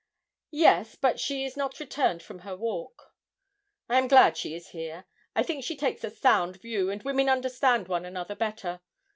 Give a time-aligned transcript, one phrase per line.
[0.49, 3.13] 'Yes, but she is not returned from her walk.'
[3.87, 5.05] 'I am glad she is here.
[5.35, 8.81] I think she takes a sound view, and women understand one another better.